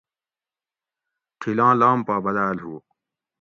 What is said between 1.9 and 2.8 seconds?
پا بداۤل ہُو